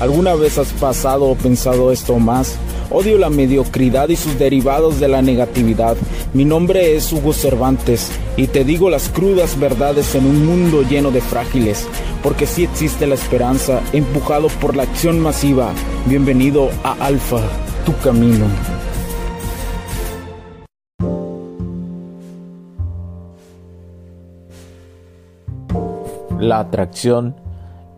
¿Alguna 0.00 0.34
vez 0.34 0.56
has 0.56 0.72
pasado 0.72 1.26
o 1.26 1.34
pensado 1.34 1.92
esto 1.92 2.18
más? 2.18 2.56
Odio 2.90 3.18
la 3.18 3.28
mediocridad 3.28 4.08
y 4.08 4.16
sus 4.16 4.38
derivados 4.38 4.98
de 4.98 5.08
la 5.08 5.20
negatividad. 5.20 5.94
Mi 6.32 6.46
nombre 6.46 6.96
es 6.96 7.12
Hugo 7.12 7.34
Cervantes 7.34 8.10
y 8.34 8.46
te 8.46 8.64
digo 8.64 8.88
las 8.88 9.10
crudas 9.10 9.60
verdades 9.60 10.14
en 10.14 10.24
un 10.24 10.46
mundo 10.46 10.82
lleno 10.88 11.10
de 11.10 11.20
frágiles, 11.20 11.86
porque 12.22 12.46
sí 12.46 12.64
existe 12.64 13.06
la 13.06 13.14
esperanza, 13.14 13.82
empujado 13.92 14.48
por 14.48 14.74
la 14.74 14.84
acción 14.84 15.20
masiva. 15.20 15.70
Bienvenido 16.06 16.70
a 16.82 16.92
Alfa, 16.92 17.42
tu 17.84 17.94
camino. 17.98 18.46
La 26.38 26.60
atracción 26.60 27.36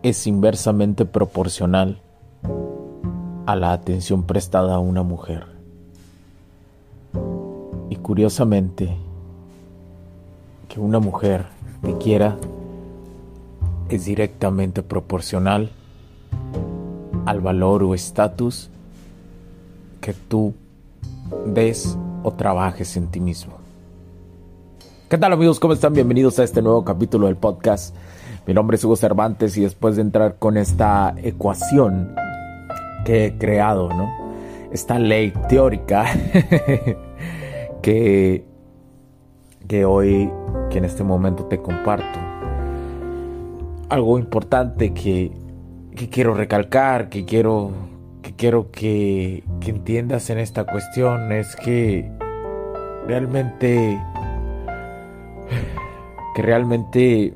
es 0.03 0.27
inversamente 0.27 1.05
proporcional 1.05 2.01
a 3.47 3.55
la 3.57 3.73
atención 3.73 4.25
prestada 4.25 4.75
a 4.75 4.79
una 4.81 5.03
mujer. 5.03 5.47
Y 7.89 7.97
curiosamente, 7.97 8.97
que 10.69 10.81
una 10.81 10.99
mujer 10.99 11.47
te 11.83 11.97
quiera 11.99 12.37
es 13.89 14.05
directamente 14.07 14.83
proporcional 14.83 15.71
al 17.27 17.41
valor 17.41 17.85
o 17.85 17.95
estatus 17.95 18.71
que 20.01 20.15
tú 20.15 20.55
des 21.47 21.97
o 22.25 22.33
trabajes 22.33 22.97
en 22.97 23.09
ti 23.09 23.21
mismo. 23.21 23.55
¿Qué 25.09 25.19
tal 25.19 25.33
amigos? 25.33 25.61
¿Cómo 25.61 25.75
están? 25.75 25.93
Bienvenidos 25.93 26.39
a 26.39 26.45
este 26.45 26.63
nuevo 26.63 26.85
capítulo 26.85 27.27
del 27.27 27.37
podcast. 27.37 27.95
Mi 28.45 28.55
nombre 28.55 28.77
es 28.77 28.85
Hugo 28.85 28.97
Cervantes 28.97 29.57
y 29.57 29.63
después 29.63 29.95
de 29.95 30.03
entrar 30.03 30.37
con 30.37 30.57
esta 30.57 31.15
ecuación 31.23 32.13
que 33.05 33.27
he 33.27 33.39
creado, 33.39 33.89
¿no? 33.89 34.13
Esta 34.73 34.99
ley 34.99 35.33
teórica 35.49 36.07
que, 37.83 38.45
que 39.69 39.85
hoy, 39.85 40.29
que 40.71 40.79
en 40.79 40.85
este 40.85 41.05
momento 41.05 41.45
te 41.45 41.63
comparto. 41.63 42.19
Algo 43.89 44.19
importante 44.19 44.93
que, 44.93 45.31
que 45.95 46.09
quiero 46.09 46.35
recalcar, 46.35 47.11
que 47.11 47.25
quiero 47.25 47.71
que, 48.23 48.35
quiero 48.35 48.73
que, 48.73 49.45
que 49.61 49.71
entiendas 49.71 50.31
en 50.31 50.39
esta 50.39 50.65
cuestión 50.65 51.31
es 51.31 51.55
que 51.55 52.11
realmente 53.07 54.01
que 56.35 56.43
realmente 56.43 57.35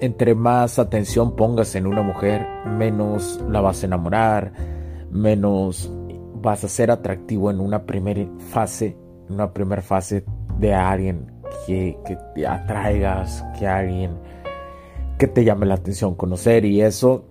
entre 0.00 0.34
más 0.34 0.78
atención 0.78 1.36
pongas 1.36 1.74
en 1.74 1.86
una 1.86 2.02
mujer, 2.02 2.46
menos 2.66 3.40
la 3.48 3.60
vas 3.60 3.82
a 3.82 3.86
enamorar, 3.86 4.52
menos 5.10 5.92
vas 6.34 6.64
a 6.64 6.68
ser 6.68 6.90
atractivo 6.90 7.50
en 7.50 7.60
una 7.60 7.84
primera 7.84 8.26
fase, 8.50 8.96
en 9.28 9.34
una 9.34 9.52
primera 9.52 9.82
fase 9.82 10.24
de 10.58 10.74
alguien 10.74 11.32
que, 11.66 11.98
te 12.34 12.46
atraigas, 12.46 13.44
que 13.58 13.66
alguien 13.66 14.12
que 15.18 15.26
te 15.26 15.44
llame 15.44 15.66
la 15.66 15.74
atención 15.74 16.14
conocer 16.14 16.64
y 16.64 16.80
eso, 16.80 17.24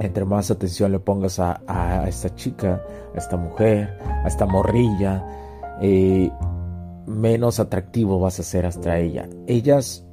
entre 0.00 0.24
más 0.24 0.50
atención 0.50 0.92
le 0.92 0.98
pongas 0.98 1.38
a, 1.38 2.04
esta 2.08 2.34
chica, 2.34 2.82
a 3.14 3.18
esta 3.18 3.36
mujer, 3.36 3.98
a 4.24 4.26
esta 4.26 4.46
morrilla, 4.46 5.24
eh, 5.80 6.30
menos 7.06 7.60
atractivo 7.60 8.18
vas 8.20 8.40
a 8.40 8.42
ser 8.42 8.66
hasta 8.66 8.98
ella. 8.98 9.28
Ellas, 9.46 10.07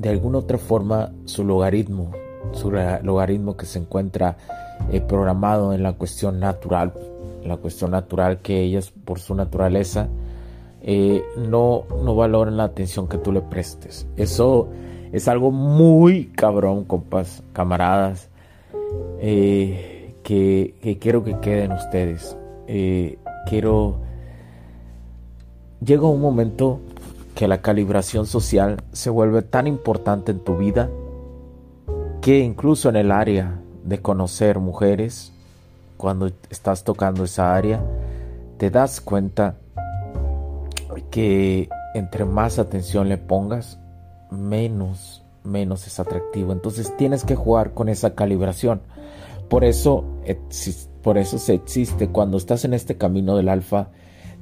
de 0.00 0.08
alguna 0.08 0.38
otra 0.38 0.56
forma, 0.56 1.12
su 1.26 1.44
logaritmo, 1.44 2.10
su 2.52 2.70
logaritmo 2.70 3.58
que 3.58 3.66
se 3.66 3.78
encuentra 3.78 4.38
eh, 4.90 5.02
programado 5.02 5.74
en 5.74 5.82
la 5.82 5.92
cuestión 5.92 6.40
natural, 6.40 6.94
la 7.44 7.58
cuestión 7.58 7.90
natural 7.90 8.38
que 8.38 8.62
ellas 8.62 8.92
por 9.04 9.18
su 9.18 9.34
naturaleza 9.34 10.08
eh, 10.80 11.22
no, 11.36 11.84
no 12.02 12.14
valoran 12.14 12.56
la 12.56 12.64
atención 12.64 13.08
que 13.08 13.18
tú 13.18 13.30
le 13.30 13.42
prestes. 13.42 14.06
Eso 14.16 14.68
es 15.12 15.28
algo 15.28 15.50
muy 15.50 16.28
cabrón, 16.28 16.84
compas, 16.84 17.42
camaradas, 17.52 18.30
eh, 19.20 20.14
que, 20.22 20.76
que, 20.80 20.98
quiero 20.98 21.22
que 21.24 21.38
queden 21.40 21.72
ustedes. 21.72 22.38
quiero... 23.46 24.00
Llega 25.84 26.06
un 26.06 26.20
momento 26.20 26.80
que 27.40 27.48
la 27.48 27.62
calibración 27.62 28.26
social 28.26 28.76
se 28.92 29.08
vuelve 29.08 29.40
tan 29.40 29.66
importante 29.66 30.30
en 30.30 30.40
tu 30.40 30.58
vida 30.58 30.90
que 32.20 32.40
incluso 32.40 32.90
en 32.90 32.96
el 32.96 33.10
área 33.10 33.62
de 33.82 34.02
conocer 34.02 34.58
mujeres, 34.58 35.32
cuando 35.96 36.30
estás 36.50 36.84
tocando 36.84 37.24
esa 37.24 37.56
área, 37.56 37.82
te 38.58 38.68
das 38.68 39.00
cuenta 39.00 39.56
que 41.10 41.70
entre 41.94 42.26
más 42.26 42.58
atención 42.58 43.08
le 43.08 43.16
pongas, 43.16 43.78
menos, 44.30 45.24
menos 45.42 45.86
es 45.86 45.98
atractivo. 45.98 46.52
Entonces 46.52 46.94
tienes 46.98 47.24
que 47.24 47.36
jugar 47.36 47.72
con 47.72 47.88
esa 47.88 48.14
calibración. 48.14 48.82
Por 49.48 49.64
eso, 49.64 50.04
por 51.00 51.16
eso 51.16 51.38
se 51.38 51.54
existe. 51.54 52.10
Cuando 52.10 52.36
estás 52.36 52.66
en 52.66 52.74
este 52.74 52.98
camino 52.98 53.34
del 53.34 53.48
alfa, 53.48 53.88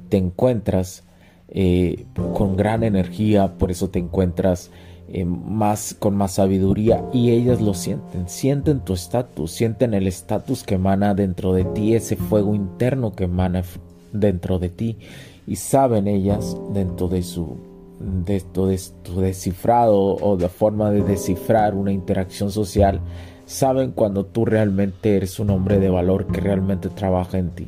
te 0.09 0.17
encuentras 0.17 1.05
eh, 1.51 2.05
con 2.33 2.55
gran 2.55 2.83
energía, 2.83 3.57
por 3.57 3.71
eso 3.71 3.89
te 3.89 3.99
encuentras 3.99 4.71
eh, 5.07 5.25
más 5.25 5.95
con 5.97 6.15
más 6.15 6.33
sabiduría 6.33 7.03
y 7.11 7.31
ellas 7.31 7.59
lo 7.61 7.73
sienten, 7.73 8.29
sienten 8.29 8.81
tu 8.81 8.93
estatus, 8.93 9.51
sienten 9.51 9.95
el 9.95 10.05
estatus 10.05 10.63
que 10.63 10.75
emana 10.75 11.15
dentro 11.15 11.53
de 11.53 11.63
ti, 11.65 11.95
ese 11.95 12.15
fuego 12.15 12.53
interno 12.53 13.13
que 13.13 13.23
emana 13.23 13.63
dentro 14.13 14.59
de 14.59 14.69
ti 14.69 14.97
y 15.47 15.55
saben 15.55 16.07
ellas 16.07 16.55
dentro 16.71 17.07
de 17.07 17.23
su 17.23 17.57
de, 17.99 18.43
de 18.53 19.21
descifrado 19.21 19.99
o 19.99 20.37
de 20.37 20.49
forma 20.49 20.91
de 20.91 21.01
descifrar 21.01 21.73
una 21.73 21.91
interacción 21.91 22.51
social, 22.51 23.01
saben 23.45 23.91
cuando 23.91 24.27
tú 24.27 24.45
realmente 24.45 25.17
eres 25.17 25.39
un 25.39 25.49
hombre 25.49 25.79
de 25.79 25.89
valor 25.89 26.27
que 26.27 26.39
realmente 26.39 26.89
trabaja 26.89 27.39
en 27.39 27.49
ti. 27.49 27.67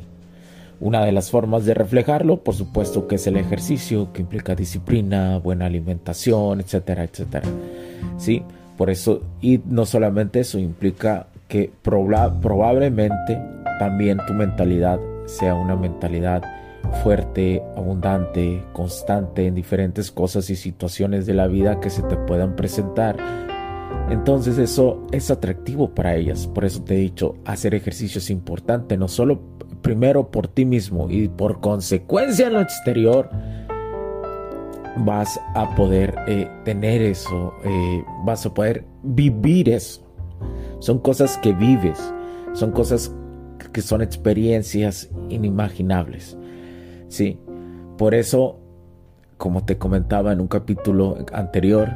Una 0.82 1.04
de 1.04 1.12
las 1.12 1.30
formas 1.30 1.64
de 1.64 1.74
reflejarlo, 1.74 2.38
por 2.38 2.56
supuesto, 2.56 3.06
que 3.06 3.14
es 3.14 3.28
el 3.28 3.36
ejercicio, 3.36 4.12
que 4.12 4.22
implica 4.22 4.56
disciplina, 4.56 5.38
buena 5.38 5.66
alimentación, 5.66 6.60
etcétera, 6.60 7.04
etcétera. 7.04 7.48
¿Sí? 8.18 8.42
Por 8.76 8.90
eso, 8.90 9.22
y 9.40 9.60
no 9.64 9.86
solamente 9.86 10.40
eso, 10.40 10.58
implica 10.58 11.28
que 11.46 11.70
probablemente 11.82 13.40
también 13.78 14.18
tu 14.26 14.34
mentalidad 14.34 14.98
sea 15.26 15.54
una 15.54 15.76
mentalidad 15.76 16.42
fuerte, 17.04 17.62
abundante, 17.76 18.64
constante 18.72 19.46
en 19.46 19.54
diferentes 19.54 20.10
cosas 20.10 20.50
y 20.50 20.56
situaciones 20.56 21.26
de 21.26 21.34
la 21.34 21.46
vida 21.46 21.78
que 21.78 21.90
se 21.90 22.02
te 22.02 22.16
puedan 22.16 22.56
presentar. 22.56 23.16
Entonces 24.10 24.58
eso 24.58 25.06
es 25.12 25.30
atractivo 25.30 25.90
para 25.90 26.16
ellas. 26.16 26.48
Por 26.48 26.64
eso 26.64 26.82
te 26.82 26.94
he 26.94 26.98
dicho, 26.98 27.36
hacer 27.44 27.72
ejercicio 27.76 28.18
es 28.18 28.30
importante, 28.30 28.96
no 28.96 29.06
solo 29.06 29.40
primero 29.82 30.30
por 30.30 30.48
ti 30.48 30.64
mismo 30.64 31.10
y 31.10 31.28
por 31.28 31.60
consecuencia 31.60 32.46
en 32.46 32.54
lo 32.54 32.60
exterior, 32.60 33.28
vas 34.96 35.40
a 35.54 35.74
poder 35.74 36.14
eh, 36.26 36.48
tener 36.64 37.02
eso, 37.02 37.52
eh, 37.64 38.04
vas 38.24 38.46
a 38.46 38.54
poder 38.54 38.84
vivir 39.02 39.68
eso. 39.68 40.02
Son 40.78 40.98
cosas 40.98 41.38
que 41.38 41.52
vives, 41.52 41.98
son 42.52 42.72
cosas 42.72 43.14
que 43.72 43.80
son 43.80 44.02
experiencias 44.02 45.10
inimaginables. 45.28 46.36
Sí, 47.08 47.38
por 47.96 48.14
eso, 48.14 48.58
como 49.36 49.64
te 49.64 49.78
comentaba 49.78 50.32
en 50.32 50.40
un 50.40 50.48
capítulo 50.48 51.18
anterior, 51.32 51.90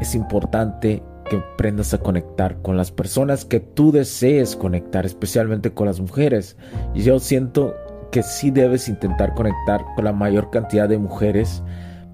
es 0.00 0.14
importante 0.14 1.02
que 1.30 1.36
aprendas 1.36 1.94
a 1.94 1.98
conectar 1.98 2.60
con 2.60 2.76
las 2.76 2.90
personas 2.90 3.44
que 3.44 3.60
tú 3.60 3.92
desees 3.92 4.56
conectar, 4.56 5.06
especialmente 5.06 5.72
con 5.72 5.86
las 5.86 6.00
mujeres. 6.00 6.56
Yo 6.94 7.20
siento 7.20 7.74
que 8.10 8.24
sí 8.24 8.50
debes 8.50 8.88
intentar 8.88 9.34
conectar 9.34 9.82
con 9.94 10.04
la 10.04 10.12
mayor 10.12 10.50
cantidad 10.50 10.88
de 10.88 10.98
mujeres 10.98 11.62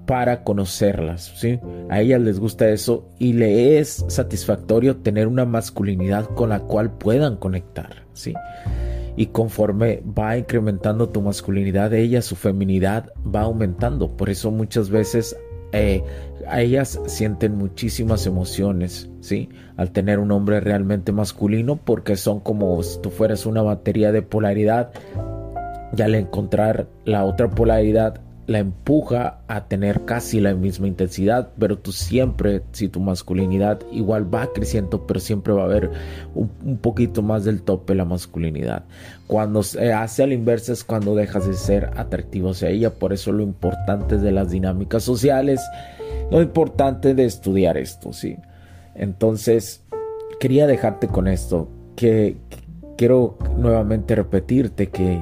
para 0.05 0.43
conocerlas, 0.43 1.33
¿sí? 1.35 1.59
A 1.89 1.99
ellas 1.99 2.21
les 2.21 2.39
gusta 2.39 2.69
eso 2.69 3.09
y 3.17 3.33
le 3.33 3.79
es 3.79 4.05
satisfactorio 4.07 4.97
tener 4.97 5.27
una 5.27 5.45
masculinidad 5.45 6.25
con 6.35 6.49
la 6.49 6.59
cual 6.61 6.91
puedan 6.91 7.37
conectar, 7.37 8.05
¿sí? 8.13 8.35
Y 9.17 9.27
conforme 9.27 10.03
va 10.17 10.37
incrementando 10.37 11.09
tu 11.09 11.23
masculinidad, 11.23 11.91
ella, 11.93 12.21
su 12.21 12.35
feminidad 12.35 13.11
va 13.23 13.41
aumentando. 13.41 14.15
Por 14.15 14.29
eso 14.29 14.51
muchas 14.51 14.91
veces 14.91 15.35
eh, 15.71 16.03
ellas 16.53 16.99
sienten 17.07 17.57
muchísimas 17.57 18.25
emociones, 18.25 19.09
¿sí? 19.19 19.49
Al 19.75 19.91
tener 19.91 20.19
un 20.19 20.31
hombre 20.31 20.59
realmente 20.59 21.11
masculino, 21.11 21.75
porque 21.77 22.15
son 22.15 22.39
como 22.39 22.81
si 22.83 23.01
tú 23.01 23.09
fueras 23.09 23.45
una 23.45 23.61
batería 23.61 24.11
de 24.11 24.21
polaridad, 24.21 24.91
y 25.95 26.01
al 26.01 26.15
encontrar 26.15 26.87
la 27.05 27.25
otra 27.25 27.49
polaridad, 27.49 28.21
la 28.47 28.59
empuja 28.59 29.41
a 29.49 29.67
tener 29.67 30.05
casi 30.05 30.39
la 30.39 30.53
misma 30.55 30.87
intensidad, 30.87 31.49
pero 31.59 31.77
tú 31.77 31.91
siempre, 31.91 32.63
si 32.71 32.87
tu 32.87 33.01
masculinidad 33.01 33.81
igual 33.91 34.33
va 34.33 34.53
creciendo, 34.53 35.05
pero 35.05 35.19
siempre 35.19 35.53
va 35.53 35.63
a 35.63 35.65
haber 35.65 35.91
un, 36.33 36.77
poquito 36.77 37.21
más 37.21 37.43
del 37.43 37.61
tope 37.61 37.93
la 37.93 38.05
masculinidad. 38.05 38.85
Cuando 39.27 39.63
se 39.63 39.91
hace 39.91 40.23
al 40.23 40.31
inverso 40.31 40.71
es 40.71 40.85
cuando 40.85 41.13
dejas 41.13 41.45
de 41.45 41.55
ser 41.55 41.91
atractivo 41.97 42.51
hacia 42.51 42.69
ella, 42.69 42.93
por 42.93 43.11
eso 43.11 43.33
lo 43.33 43.43
importante 43.43 44.17
de 44.17 44.31
las 44.31 44.49
dinámicas 44.49 45.03
sociales, 45.03 45.61
lo 46.31 46.41
importante 46.41 47.13
de 47.13 47.25
estudiar 47.25 47.77
esto, 47.77 48.13
¿sí? 48.13 48.37
Entonces, 48.95 49.83
quería 50.39 50.67
dejarte 50.67 51.09
con 51.09 51.27
esto, 51.27 51.67
que 51.97 52.37
quiero 52.97 53.37
nuevamente 53.57 54.15
repetirte 54.15 54.87
que 54.87 55.21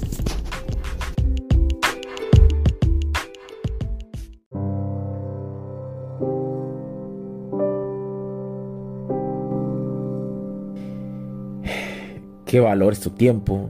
Que 12.51 12.59
valores 12.59 12.99
tu 12.99 13.11
tiempo, 13.11 13.69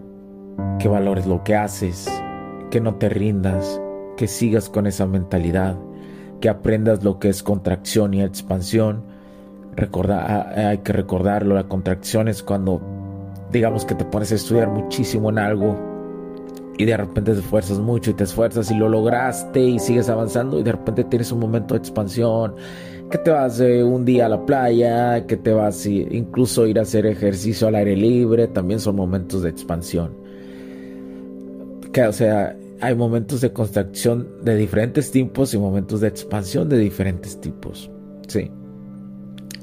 que 0.79 0.87
valores 0.87 1.27
lo 1.27 1.43
que 1.43 1.55
haces, 1.55 2.09
que 2.71 2.81
no 2.81 2.95
te 2.95 3.09
rindas, 3.09 3.79
que 4.17 4.25
sigas 4.25 4.69
con 4.69 4.87
esa 4.87 5.05
mentalidad, 5.05 5.77
que 6.39 6.49
aprendas 6.49 7.03
lo 7.03 7.19
que 7.19 7.29
es 7.29 7.43
contracción 7.43 8.15
y 8.15 8.23
expansión. 8.23 9.03
Ah, 10.09 10.47
hay 10.55 10.79
que 10.79 10.93
recordarlo, 10.93 11.53
la 11.53 11.67
contracción 11.67 12.27
es 12.27 12.41
cuando 12.41 12.81
digamos 13.51 13.85
que 13.85 13.93
te 13.93 14.03
pones 14.03 14.31
a 14.31 14.35
estudiar 14.35 14.69
muchísimo 14.69 15.29
en 15.29 15.37
algo 15.37 15.77
y 16.75 16.85
de 16.85 16.97
repente 16.97 17.33
te 17.33 17.39
esfuerzas 17.39 17.77
mucho 17.77 18.09
y 18.09 18.13
te 18.15 18.23
esfuerzas 18.23 18.71
y 18.71 18.73
lo 18.73 18.89
lograste 18.89 19.59
y 19.61 19.77
sigues 19.77 20.09
avanzando 20.09 20.59
y 20.59 20.63
de 20.63 20.71
repente 20.71 21.03
tienes 21.03 21.31
un 21.31 21.39
momento 21.39 21.75
de 21.75 21.81
expansión 21.81 22.55
que 23.11 23.17
te 23.17 23.29
vas 23.29 23.59
un 23.59 24.05
día 24.05 24.25
a 24.25 24.29
la 24.29 24.45
playa, 24.45 25.27
que 25.27 25.37
te 25.37 25.51
vas 25.51 25.85
incluso 25.85 26.65
ir 26.65 26.79
a 26.79 26.83
hacer 26.83 27.05
ejercicio 27.05 27.67
al 27.67 27.75
aire 27.75 27.95
libre, 27.95 28.47
también 28.47 28.79
son 28.79 28.95
momentos 28.95 29.43
de 29.43 29.49
expansión. 29.49 30.15
Que, 31.91 32.03
o 32.03 32.13
sea, 32.13 32.55
hay 32.79 32.95
momentos 32.95 33.41
de 33.41 33.51
contracción 33.51 34.27
de 34.43 34.55
diferentes 34.55 35.11
tipos 35.11 35.53
y 35.53 35.57
momentos 35.57 36.01
de 36.01 36.07
expansión 36.07 36.69
de 36.69 36.77
diferentes 36.77 37.39
tipos. 37.39 37.91
Sí. 38.27 38.49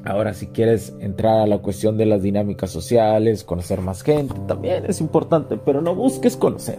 Ahora, 0.04 0.34
si 0.34 0.46
quieres 0.48 0.94
entrar 1.00 1.40
a 1.40 1.46
la 1.46 1.58
cuestión 1.58 1.96
de 1.96 2.06
las 2.06 2.22
dinámicas 2.22 2.70
sociales, 2.70 3.44
conocer 3.44 3.80
más 3.80 4.02
gente, 4.02 4.34
también 4.46 4.84
es 4.86 5.00
importante, 5.00 5.56
pero 5.56 5.80
no 5.80 5.94
busques 5.94 6.36
conocer. 6.36 6.78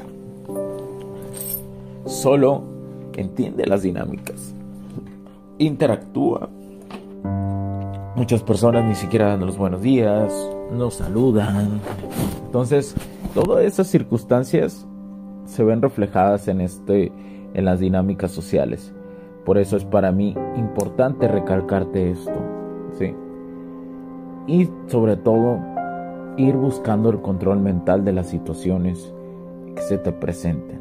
Solo 2.06 2.64
entiende 3.18 3.66
las 3.66 3.82
dinámicas. 3.82 4.54
Interactúa 5.58 6.50
Muchas 8.16 8.44
personas 8.44 8.86
ni 8.86 8.96
siquiera 8.96 9.28
dan 9.28 9.46
los 9.46 9.58
buenos 9.58 9.82
días, 9.82 10.34
no 10.72 10.92
saludan. 10.92 11.80
Entonces, 12.46 12.96
todas 13.34 13.64
esas 13.64 13.88
circunstancias 13.88 14.86
se 15.46 15.64
ven 15.64 15.82
reflejadas 15.82 16.48
en 16.48 16.62
este 16.62 17.12
en 17.54 17.66
las 17.66 17.80
dinámicas 17.80 18.32
sociales. 18.32 18.94
Por 19.46 19.58
eso 19.58 19.78
es 19.78 19.86
para 19.86 20.12
mí 20.12 20.36
importante 20.56 21.28
recalcarte 21.28 22.12
esto, 22.12 22.40
¿sí? 22.98 23.16
Y 24.48 24.70
sobre 24.88 25.16
todo 25.16 25.60
ir 26.38 26.56
buscando 26.56 27.10
el 27.10 27.22
control 27.22 27.60
mental 27.60 28.06
de 28.06 28.14
las 28.14 28.28
situaciones 28.28 29.14
que 29.76 29.82
se 29.82 29.98
te 29.98 30.12
presenten. 30.12 30.80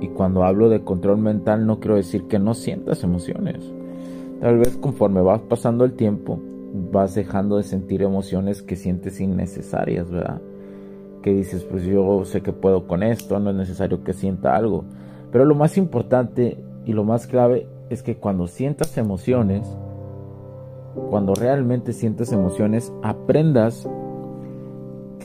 Y 0.00 0.08
cuando 0.08 0.44
hablo 0.44 0.68
de 0.68 0.82
control 0.82 1.18
mental 1.18 1.66
no 1.66 1.80
quiero 1.80 1.96
decir 1.96 2.24
que 2.24 2.38
no 2.38 2.54
sientas 2.54 3.02
emociones. 3.04 3.72
Tal 4.40 4.58
vez 4.58 4.76
conforme 4.76 5.20
vas 5.20 5.40
pasando 5.42 5.84
el 5.84 5.92
tiempo, 5.92 6.38
vas 6.92 7.14
dejando 7.14 7.58
de 7.58 7.62
sentir 7.62 8.02
emociones 8.02 8.62
que 8.62 8.76
sientes 8.76 9.20
innecesarias, 9.20 10.10
¿verdad? 10.10 10.40
Que 11.22 11.34
dices, 11.34 11.64
pues 11.64 11.84
yo 11.84 12.24
sé 12.24 12.40
que 12.40 12.52
puedo 12.52 12.86
con 12.86 13.02
esto, 13.02 13.38
no 13.38 13.50
es 13.50 13.56
necesario 13.56 14.02
que 14.02 14.14
sienta 14.14 14.56
algo. 14.56 14.84
Pero 15.30 15.44
lo 15.44 15.54
más 15.54 15.76
importante 15.76 16.56
y 16.86 16.92
lo 16.92 17.04
más 17.04 17.26
clave 17.26 17.66
es 17.90 18.02
que 18.02 18.16
cuando 18.16 18.46
sientas 18.46 18.96
emociones, 18.96 19.68
cuando 21.10 21.34
realmente 21.34 21.92
sientes 21.92 22.32
emociones, 22.32 22.92
aprendas 23.02 23.86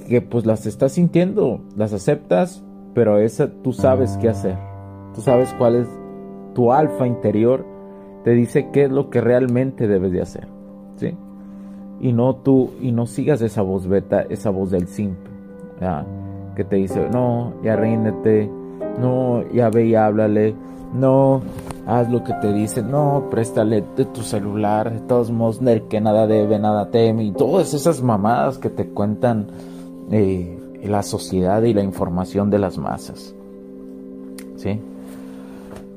que 0.07 0.21
pues 0.21 0.45
las 0.45 0.65
estás 0.65 0.91
sintiendo, 0.91 1.61
las 1.77 1.93
aceptas, 1.93 2.63
pero 2.93 3.19
esa 3.19 3.49
tú 3.63 3.71
sabes 3.71 4.17
qué 4.17 4.29
hacer. 4.29 4.57
Tú 5.13 5.21
sabes 5.21 5.53
cuál 5.57 5.75
es 5.75 5.87
tu 6.53 6.73
alfa 6.73 7.07
interior, 7.07 7.65
te 8.25 8.31
dice 8.31 8.69
qué 8.73 8.85
es 8.85 8.91
lo 8.91 9.11
que 9.11 9.21
realmente 9.21 9.87
debes 9.87 10.11
de 10.11 10.21
hacer, 10.21 10.47
¿sí? 10.97 11.15
y 12.01 12.11
no 12.11 12.37
tú 12.37 12.71
y 12.81 12.91
no 12.91 13.05
sigas 13.05 13.39
esa 13.43 13.61
voz 13.61 13.87
beta, 13.87 14.25
esa 14.29 14.49
voz 14.49 14.71
del 14.71 14.87
simp, 14.87 15.15
que 16.55 16.63
te 16.63 16.77
dice, 16.77 17.07
no, 17.11 17.53
ya 17.63 17.75
ríndete, 17.75 18.49
no, 18.99 19.43
ya 19.53 19.69
ve 19.69 19.85
y 19.85 19.95
háblale, 19.95 20.55
no, 20.93 21.41
haz 21.85 22.09
lo 22.09 22.23
que 22.23 22.33
te 22.41 22.51
dice, 22.51 22.81
no, 22.81 23.27
préstale 23.29 23.83
de 23.95 24.05
tu 24.05 24.21
celular, 24.21 24.91
de 24.91 25.01
todos 25.01 25.29
modos, 25.29 25.59
que 25.87 26.01
nada 26.01 26.25
debe, 26.25 26.57
nada 26.57 26.89
teme, 26.89 27.25
y 27.25 27.31
todas 27.31 27.75
esas 27.75 28.01
mamadas 28.01 28.57
que 28.57 28.71
te 28.71 28.87
cuentan 28.87 29.45
eh, 30.09 30.57
la 30.83 31.03
sociedad 31.03 31.61
y 31.61 31.75
la 31.75 31.83
información 31.83 32.49
de 32.49 32.57
las 32.57 32.79
masas. 32.79 33.35
¿Sí? 34.55 34.81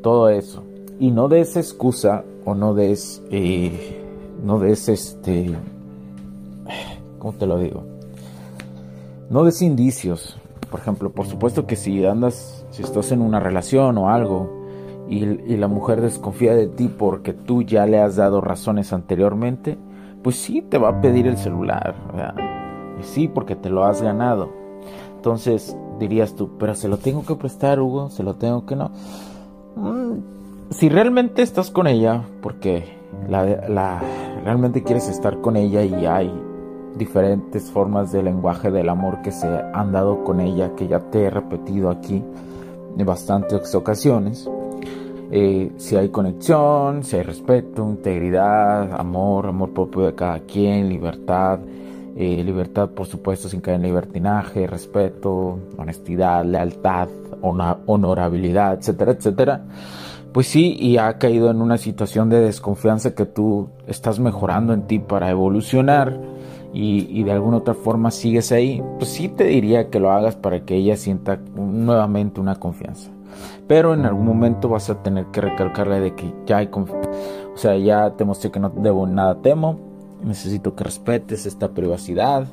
Todo 0.02 0.28
eso. 0.28 0.67
Y 1.00 1.10
no 1.10 1.28
des 1.28 1.56
excusa 1.56 2.24
o 2.44 2.54
no 2.54 2.74
des, 2.74 3.22
eh, 3.30 4.02
no 4.44 4.58
des 4.58 4.88
este, 4.88 5.56
¿cómo 7.18 7.32
te 7.34 7.46
lo 7.46 7.58
digo? 7.58 7.84
No 9.30 9.44
des 9.44 9.62
indicios. 9.62 10.38
Por 10.70 10.80
ejemplo, 10.80 11.10
por 11.10 11.26
supuesto 11.26 11.66
que 11.66 11.76
si 11.76 12.04
andas, 12.04 12.64
si 12.70 12.82
estás 12.82 13.12
en 13.12 13.22
una 13.22 13.40
relación 13.40 13.96
o 13.98 14.10
algo 14.10 14.58
y, 15.08 15.24
la 15.56 15.68
mujer 15.68 16.00
desconfía 16.00 16.54
de 16.54 16.66
ti 16.66 16.88
porque 16.88 17.32
tú 17.32 17.62
ya 17.62 17.86
le 17.86 17.98
has 18.00 18.16
dado 18.16 18.40
razones 18.40 18.92
anteriormente, 18.92 19.78
pues 20.22 20.36
sí 20.36 20.62
te 20.62 20.78
va 20.78 20.90
a 20.90 21.00
pedir 21.00 21.26
el 21.26 21.38
celular. 21.38 21.94
Y 23.00 23.04
sí, 23.04 23.28
porque 23.28 23.56
te 23.56 23.70
lo 23.70 23.84
has 23.84 24.02
ganado. 24.02 24.50
Entonces 25.16 25.76
dirías 25.98 26.34
tú, 26.34 26.50
pero 26.58 26.74
se 26.74 26.88
lo 26.88 26.98
tengo 26.98 27.24
que 27.24 27.34
prestar, 27.34 27.80
Hugo, 27.80 28.10
se 28.10 28.22
lo 28.22 28.34
tengo 28.34 28.66
que 28.66 28.76
no. 28.76 28.90
Mm, 29.76 30.37
si 30.70 30.88
realmente 30.88 31.42
estás 31.42 31.70
con 31.70 31.86
ella, 31.86 32.22
porque 32.42 32.84
la, 33.28 34.00
realmente 34.44 34.82
quieres 34.82 35.08
estar 35.08 35.40
con 35.40 35.56
ella 35.56 35.82
y 35.82 36.06
hay 36.06 36.32
diferentes 36.96 37.70
formas 37.70 38.12
de 38.12 38.22
lenguaje 38.22 38.70
del 38.70 38.88
amor 38.88 39.22
que 39.22 39.30
se 39.30 39.46
han 39.46 39.92
dado 39.92 40.24
con 40.24 40.40
ella, 40.40 40.74
que 40.76 40.88
ya 40.88 41.00
te 41.00 41.24
he 41.24 41.30
repetido 41.30 41.90
aquí 41.90 42.22
en 42.96 43.06
bastantes 43.06 43.74
ocasiones. 43.74 44.48
Eh, 45.30 45.72
si 45.76 45.96
hay 45.96 46.08
conexión, 46.08 47.04
si 47.04 47.16
hay 47.16 47.22
respeto, 47.22 47.82
integridad, 47.82 48.98
amor, 48.98 49.46
amor 49.46 49.70
propio 49.72 50.06
de 50.06 50.14
cada 50.14 50.40
quien, 50.40 50.88
libertad, 50.88 51.60
eh, 52.16 52.42
libertad, 52.42 52.88
por 52.90 53.06
supuesto, 53.06 53.48
sin 53.48 53.60
caer 53.60 53.76
en 53.76 53.82
libertinaje, 53.82 54.66
respeto, 54.66 55.58
honestidad, 55.76 56.44
lealtad, 56.44 57.08
honorabilidad, 57.40 58.78
etcétera, 58.78 59.12
etcétera. 59.12 59.64
Pues 60.32 60.46
sí, 60.46 60.76
y 60.78 60.98
ha 60.98 61.18
caído 61.18 61.50
en 61.50 61.62
una 61.62 61.78
situación 61.78 62.28
de 62.28 62.40
desconfianza 62.40 63.14
que 63.14 63.24
tú 63.24 63.70
estás 63.86 64.20
mejorando 64.20 64.72
en 64.72 64.86
ti 64.86 64.98
para 64.98 65.30
evolucionar 65.30 66.20
y, 66.72 67.22
de 67.22 67.32
alguna 67.32 67.56
otra 67.58 67.74
forma 67.74 68.10
sigues 68.10 68.52
ahí, 68.52 68.82
pues 68.98 69.10
sí 69.10 69.28
te 69.28 69.44
diría 69.44 69.88
que 69.88 70.00
lo 70.00 70.10
hagas 70.12 70.36
para 70.36 70.60
que 70.60 70.76
ella 70.76 70.96
sienta 70.96 71.38
nuevamente 71.56 72.40
una 72.40 72.56
confianza. 72.56 73.10
Pero 73.66 73.94
en 73.94 74.04
algún 74.04 74.26
momento 74.26 74.68
vas 74.68 74.90
a 74.90 75.02
tener 75.02 75.26
que 75.26 75.40
recalcarle 75.40 76.00
de 76.00 76.14
que 76.14 76.32
ya 76.46 76.58
hay 76.58 76.66
confianza. 76.68 77.10
O 77.54 77.56
sea, 77.56 77.76
ya 77.76 78.10
te 78.10 78.24
mostré 78.24 78.50
que 78.50 78.60
no 78.60 78.68
debo 78.68 79.06
nada 79.06 79.36
temo, 79.40 79.78
necesito 80.22 80.74
que 80.74 80.84
respetes 80.84 81.46
esta 81.46 81.70
privacidad 81.70 82.46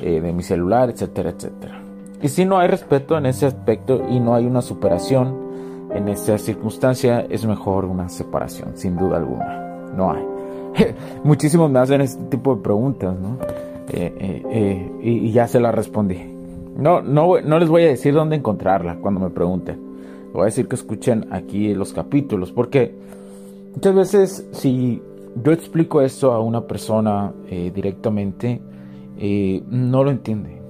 eh, 0.00 0.20
de 0.20 0.32
mi 0.32 0.42
celular, 0.42 0.90
etcétera, 0.90 1.30
etcétera. 1.30 1.80
Y 2.22 2.28
si 2.28 2.44
no 2.44 2.58
hay 2.58 2.68
respeto 2.68 3.18
en 3.18 3.26
ese 3.26 3.46
aspecto 3.46 4.06
y 4.08 4.20
no 4.20 4.34
hay 4.34 4.46
una 4.46 4.62
superación 4.62 5.47
en 5.94 6.08
esa 6.08 6.38
circunstancia, 6.38 7.26
es 7.28 7.46
mejor 7.46 7.84
una 7.84 8.08
separación, 8.08 8.72
sin 8.76 8.96
duda 8.96 9.16
alguna. 9.16 9.68
No 9.96 10.12
hay. 10.12 10.24
Muchísimos 11.24 11.70
me 11.70 11.78
hacen 11.78 12.00
este 12.00 12.22
tipo 12.24 12.54
de 12.54 12.62
preguntas, 12.62 13.16
¿no? 13.18 13.38
Eh, 13.90 14.14
eh, 14.18 14.42
eh, 14.50 14.92
y, 15.02 15.32
ya 15.32 15.48
se 15.48 15.60
las 15.60 15.74
respondí. 15.74 16.18
No, 16.76 17.00
no, 17.00 17.40
no 17.40 17.58
les 17.58 17.68
voy 17.68 17.84
a 17.84 17.88
decir 17.88 18.12
dónde 18.12 18.36
encontrarla 18.36 18.96
cuando 18.96 19.20
me 19.20 19.30
pregunten. 19.30 19.80
Voy 20.32 20.42
a 20.42 20.44
decir 20.46 20.68
que 20.68 20.74
escuchen 20.74 21.26
aquí 21.30 21.74
los 21.74 21.92
capítulos, 21.92 22.52
porque 22.52 22.94
muchas 23.74 23.94
veces 23.94 24.48
si 24.52 25.02
yo 25.42 25.52
explico 25.52 26.02
esto 26.02 26.32
a 26.32 26.40
una 26.40 26.66
persona 26.66 27.32
directamente, 27.48 28.60
no 29.70 30.04
lo 30.04 30.10
entiende. 30.10 30.60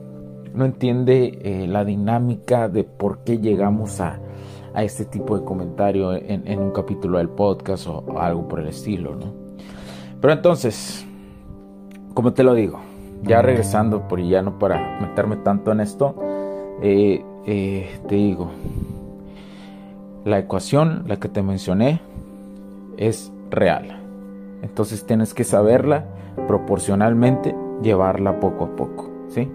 No 0.55 0.65
entiende 0.65 1.67
la 1.69 1.85
dinámica 1.85 2.69
de 2.69 2.85
por 2.85 3.19
qué 3.25 3.39
llegamos 3.39 4.01
a, 4.01 4.21
a 4.75 4.83
este 4.83 5.05
tipo 5.05 5.39
de 5.39 5.45
comentario 5.45 6.15
en, 6.15 6.47
en, 6.47 6.59
un 6.61 6.71
capítulo 6.71 7.19
del 7.19 7.29
podcast 7.29 7.87
o 7.87 8.05
algo 8.19 8.49
por 8.49 8.61
el 8.61 8.69
estilo, 8.69 9.15
¿no? 9.15 9.33
Pero 10.21 10.33
entonces, 10.33 11.07
como 12.15 12.33
te 12.33 12.43
lo 12.43 12.55
digo, 12.55 12.81
ya 13.23 13.43
regresando, 13.43 14.07
por 14.09 14.21
ya 14.21 14.43
no 14.43 14.59
para 14.59 14.99
meterme 15.01 15.37
tanto 15.37 15.73
en 15.73 15.81
esto, 15.81 16.15
eh, 16.83 17.25
eh, 17.47 18.01
te 18.09 18.15
digo, 18.15 18.51
la 20.25 20.39
ecuación, 20.39 21.05
la 21.07 21.17
que 21.17 21.29
te 21.29 21.43
mencioné, 21.43 22.01
es 22.97 23.33
real. 23.51 24.01
Entonces 24.63 25.07
tienes 25.07 25.35
que 25.35 25.45
saberla 25.45 26.05
proporcionalmente, 26.47 27.55
llevarla 27.83 28.41
poco 28.41 28.65
a 28.65 28.77
poco, 28.77 29.11
¿sí? 29.29 29.49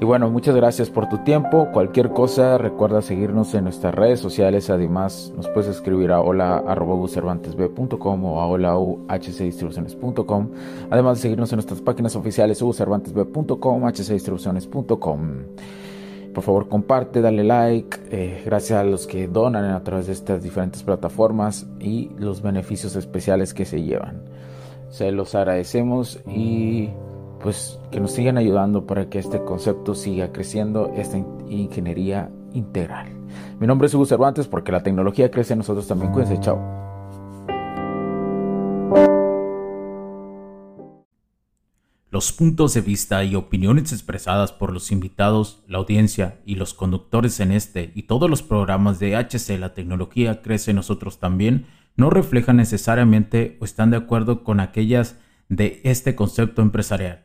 Y 0.00 0.04
bueno, 0.04 0.28
muchas 0.28 0.56
gracias 0.56 0.90
por 0.90 1.08
tu 1.08 1.18
tiempo. 1.18 1.68
Cualquier 1.72 2.10
cosa, 2.10 2.58
recuerda 2.58 3.00
seguirnos 3.00 3.54
en 3.54 3.62
nuestras 3.64 3.94
redes 3.94 4.18
sociales. 4.18 4.68
Además, 4.68 5.32
nos 5.36 5.46
puedes 5.48 5.70
escribir 5.70 6.10
a 6.10 6.20
hola.cervantesb.com 6.20 8.24
o 8.24 8.40
a 8.40 8.46
hola.hcdistribuciones.com. 8.46 10.48
Además 10.90 11.18
de 11.18 11.22
seguirnos 11.22 11.52
en 11.52 11.56
nuestras 11.56 11.80
páginas 11.80 12.16
oficiales 12.16 12.60
hugocervantesb.com, 12.60 13.88
hcdistribuciones.com. 13.88 15.28
Por 16.34 16.42
favor, 16.42 16.68
comparte, 16.68 17.20
dale 17.20 17.44
like. 17.44 17.96
Eh, 18.10 18.42
gracias 18.44 18.80
a 18.80 18.84
los 18.84 19.06
que 19.06 19.28
donan 19.28 19.66
a 19.66 19.84
través 19.84 20.08
de 20.08 20.12
estas 20.12 20.42
diferentes 20.42 20.82
plataformas 20.82 21.68
y 21.78 22.10
los 22.18 22.42
beneficios 22.42 22.96
especiales 22.96 23.54
que 23.54 23.64
se 23.64 23.82
llevan. 23.82 24.22
Se 24.90 25.12
los 25.12 25.36
agradecemos 25.36 26.20
y 26.26 26.90
pues 27.44 27.78
que 27.92 28.00
nos 28.00 28.12
sigan 28.12 28.38
ayudando 28.38 28.86
para 28.86 29.10
que 29.10 29.18
este 29.18 29.44
concepto 29.44 29.94
siga 29.94 30.32
creciendo, 30.32 30.90
esta 30.96 31.18
ingeniería 31.18 32.30
integral. 32.54 33.12
Mi 33.60 33.66
nombre 33.66 33.86
es 33.86 33.92
Hugo 33.92 34.06
Cervantes 34.06 34.48
porque 34.48 34.72
la 34.72 34.82
tecnología 34.82 35.30
crece 35.30 35.54
nosotros 35.54 35.86
también. 35.86 36.10
Cuídense, 36.10 36.40
chao. 36.40 36.58
Los 42.10 42.32
puntos 42.32 42.72
de 42.72 42.80
vista 42.80 43.22
y 43.24 43.34
opiniones 43.34 43.92
expresadas 43.92 44.50
por 44.50 44.72
los 44.72 44.90
invitados, 44.90 45.62
la 45.68 45.76
audiencia 45.76 46.40
y 46.46 46.54
los 46.54 46.72
conductores 46.72 47.40
en 47.40 47.52
este 47.52 47.92
y 47.94 48.04
todos 48.04 48.30
los 48.30 48.42
programas 48.42 48.98
de 48.98 49.16
HC 49.16 49.58
La 49.58 49.74
tecnología 49.74 50.40
crece 50.40 50.72
nosotros 50.72 51.18
también 51.18 51.66
no 51.94 52.08
reflejan 52.08 52.56
necesariamente 52.56 53.58
o 53.60 53.66
están 53.66 53.90
de 53.90 53.98
acuerdo 53.98 54.44
con 54.44 54.60
aquellas 54.60 55.18
de 55.50 55.82
este 55.84 56.14
concepto 56.14 56.62
empresarial 56.62 57.24